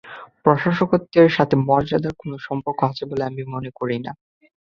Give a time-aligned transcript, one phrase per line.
[0.43, 4.11] প্রশাসকত্বের সাথে মর্যাদার কোন সম্পর্ক আছে বলে আমি মনে করি না।